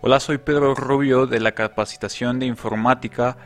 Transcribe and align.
Hola, 0.00 0.20
soy 0.20 0.38
Pedro 0.38 0.76
Rubio 0.76 1.26
de 1.26 1.40
la 1.40 1.56
capacitación 1.56 2.38
de 2.38 2.46
informática 2.46 3.36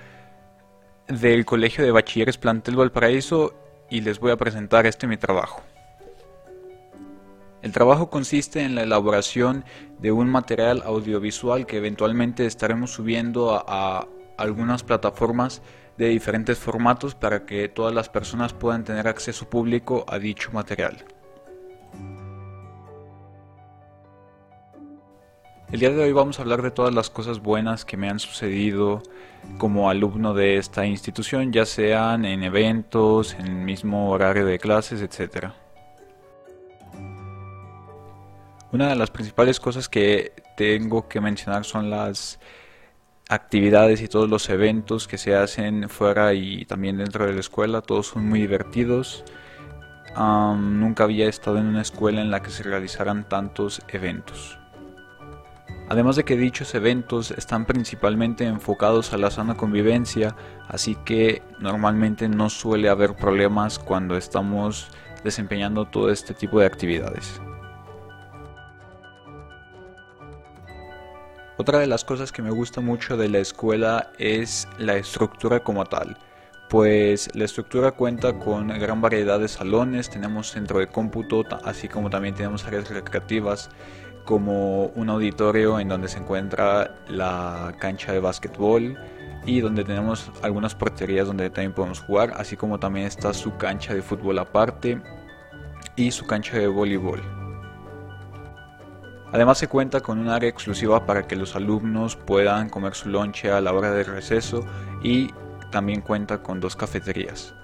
del 1.09 1.47
Colegio 1.47 1.83
de 1.83 1.91
Bachilleres 1.91 2.37
Plantel 2.37 2.77
Valparaíso 2.77 3.55
y 3.89 4.03
les 4.03 4.21
voy 4.21 4.33
a 4.33 4.37
presentar 4.37 4.85
este 4.85 5.07
mi 5.07 5.17
trabajo. 5.17 5.63
El 7.63 7.73
trabajo 7.73 8.11
consiste 8.11 8.61
en 8.61 8.75
la 8.75 8.83
elaboración 8.83 9.65
de 9.99 10.13
un 10.13 10.29
material 10.29 10.83
audiovisual 10.85 11.65
que 11.65 11.79
eventualmente 11.79 12.45
estaremos 12.45 12.91
subiendo 12.91 13.55
a, 13.55 13.65
a 13.67 14.07
algunas 14.37 14.83
plataformas 14.83 15.63
de 15.97 16.09
diferentes 16.09 16.59
formatos 16.59 17.15
para 17.15 17.47
que 17.47 17.71
todas 17.71 17.95
las 17.95 18.11
personas 18.11 18.53
puedan 18.53 18.85
tener 18.85 19.09
acceso 19.09 19.49
público 19.49 20.05
a 20.07 20.19
dicho 20.19 20.51
material. 20.53 21.03
El 25.73 25.81
día 25.81 25.89
de 25.89 26.03
hoy 26.03 26.13
vamos 26.13 26.39
a 26.39 26.43
hablar 26.43 26.61
de 26.61 26.71
todas 26.71 26.93
las 26.93 27.09
cosas 27.09 27.41
buenas 27.41 27.87
que 27.87 27.97
me 27.97 28.11
han 28.11 28.19
sucedido 28.19 29.03
como 29.57 29.89
alumno 29.89 30.35
de 30.35 30.59
esta 30.59 30.85
institución, 30.85 31.51
ya 31.51 31.65
sean 31.65 32.27
en 32.27 32.43
eventos, 32.43 33.33
en 33.33 33.47
el 33.47 33.65
mismo 33.65 34.11
horario 34.11 34.45
de 34.45 34.59
clases, 34.59 35.01
etc. 35.01 35.47
Una 38.71 38.89
de 38.89 38.97
las 38.97 39.11
principales 39.11 39.59
cosas 39.61 39.89
que 39.89 40.35
tengo 40.59 41.09
que 41.09 41.23
mencionar 41.23 41.65
son 41.65 41.89
las 41.89 42.39
actividades 43.31 44.03
y 44.03 44.09
todos 44.09 44.29
los 44.29 44.51
eventos 44.51 45.09
que 45.09 45.17
se 45.17 45.35
hacen 45.35 45.89
fuera 45.89 46.35
y 46.35 46.67
también 46.67 46.99
dentro 46.99 47.27
de 47.27 47.33
la 47.33 47.41
escuela. 47.41 47.81
Todos 47.81 48.09
son 48.09 48.29
muy 48.29 48.41
divertidos. 48.41 49.25
nunca 50.15 51.05
había 51.05 51.31
estado 51.31 51.57
en 51.57 51.65
una 51.65 51.81
escuela 51.81 52.21
en 52.21 52.31
la 52.31 52.43
que 52.43 52.51
se 52.51 52.63
realizaran 52.63 53.27
tantos 53.27 53.81
eventos. 53.89 54.59
Además 55.93 56.17
de 56.17 56.25
que 56.25 56.39
dichos 56.39 56.75
eventos 56.75 57.33
están 57.33 57.67
principalmente 57.67 58.47
enfocados 58.47 59.13
a 59.13 59.19
la 59.19 59.31
sana 59.31 59.59
convivencia, 59.59 60.35
así 60.67 60.95
que 60.95 61.43
normalmente 61.59 62.31
no 62.31 62.49
suele 62.49 62.89
haber 62.89 63.15
problemas 63.15 63.79
cuando 63.79 64.17
estamos 64.17 64.89
desempeñando 65.23 65.85
todo 65.85 66.09
este 66.09 66.33
tipo 66.33 66.59
de 66.59 66.65
actividades. 66.65 67.43
Otra 71.59 71.79
de 71.79 71.87
las 71.87 72.07
cosas 72.07 72.33
que 72.33 72.41
me 72.41 72.51
gusta 72.51 72.81
mucho 72.81 73.19
de 73.19 73.29
la 73.29 73.41
escuela 73.41 74.13
es 74.19 74.67
la 74.79 74.97
estructura 74.97 75.61
como 75.61 75.85
tal, 75.85 76.17
pues 76.71 77.29
la 77.35 77.45
estructura 77.45 77.93
cuenta 77.93 78.39
con 78.39 78.69
gran 78.69 79.03
variedad 79.03 79.39
de 79.39 79.47
salones, 79.47 80.09
tenemos 80.09 80.53
centro 80.53 80.79
de 80.79 80.87
cómputo, 80.87 81.45
así 81.65 81.87
como 81.87 82.09
también 82.09 82.35
tenemos 82.35 82.65
áreas 82.65 82.89
recreativas, 82.89 83.69
como 84.25 84.87
un 84.87 85.11
auditorio 85.11 85.81
en 85.81 85.89
donde 85.89 86.09
se 86.09 86.19
encuentra 86.19 86.97
la 87.09 87.75
cancha 87.79 88.13
de 88.13 88.21
básquetbol 88.21 88.99
y 89.45 89.61
donde 89.61 89.85
tenemos 89.85 90.31
algunas 90.43 90.75
porterías 90.75 91.27
donde 91.27 91.51
también 91.51 91.73
podemos 91.73 92.01
jugar, 92.01 92.33
así 92.37 92.57
como 92.57 92.79
también 92.79 93.07
está 93.07 93.35
su 93.35 93.57
cancha 93.57 93.95
de 93.95 94.03
fútbol 94.03 94.39
aparte 94.39 95.01
y 95.97 96.11
su 96.11 96.27
cancha 96.27 96.59
de 96.59 96.69
voleibol. 96.69 97.23
Además 99.33 99.59
se 99.59 99.67
cuenta 99.67 100.01
con 100.01 100.19
un 100.19 100.29
área 100.29 100.51
exclusiva 100.51 101.07
para 101.07 101.27
que 101.27 101.37
los 101.37 101.57
alumnos 101.57 102.17
puedan 102.17 102.69
comer 102.69 102.95
su 102.95 103.09
lonche 103.09 103.51
a 103.51 103.61
la 103.63 103.73
hora 103.73 103.91
de 103.91 104.05
receso 104.05 104.65
y 105.03 105.31
también 105.71 106.03
cuenta 106.03 106.43
con 106.43 106.61
dos 106.61 106.77
cafeterías. 106.77 107.55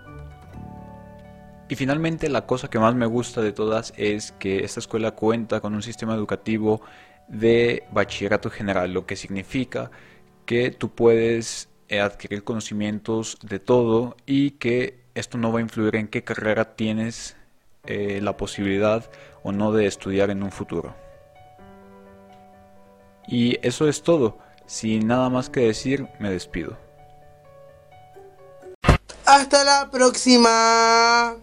Y 1.69 1.77
finalmente 1.77 2.29
la 2.31 2.47
cosa 2.47 2.69
que 2.69 2.79
más 2.79 2.95
me 2.95 3.07
gusta 3.07 3.43
de 3.43 3.53
todas 3.53 3.93
es 3.97 4.33
que 4.33 4.65
esta 4.65 4.81
escuela 4.81 5.11
cuenta 5.13 5.61
con 5.61 5.75
un 5.75 5.83
sistema 5.83 6.15
educativo 6.15 6.81
de 7.29 7.85
bachillerato 7.93 8.49
general, 8.51 8.93
lo 8.93 9.05
que 9.05 9.17
significa 9.17 9.91
que 10.47 10.71
tú 10.71 10.91
puedes 10.91 11.69
eh, 11.89 12.01
adquirir 12.01 12.43
conocimientos 12.43 13.39
de 13.43 13.59
todo 13.59 14.17
y 14.25 14.53
que 14.53 15.05
esto 15.15 15.37
no 15.37 15.53
va 15.53 15.59
a 15.59 15.63
influir 15.63 15.97
en 15.97 16.09
qué 16.09 16.25
carrera 16.25 16.75
tienes 16.75 17.37
eh, 17.85 18.21
la 18.23 18.37
posibilidad 18.37 19.11
o 19.43 19.53
no 19.53 19.73
de 19.73 19.87
estudiar 19.87 20.31
en 20.31 20.43
un 20.43 20.51
futuro. 20.51 20.95
Y 23.27 23.59
eso 23.67 23.89
es 23.89 24.03
todo. 24.03 24.39
Sin 24.67 25.07
nada 25.07 25.29
más 25.29 25.51
que 25.51 25.61
decir, 25.61 26.09
me 26.19 26.31
despido. 26.31 26.79
Hasta 29.29 29.63
la 29.63 29.91
próxima. 29.91 31.37